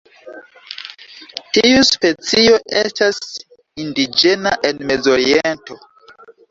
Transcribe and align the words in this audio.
Tiu 1.57 1.83
specio 1.91 2.57
estas 2.81 3.23
indiĝena 3.87 4.59
en 4.73 4.85
Mezoriento. 4.93 5.85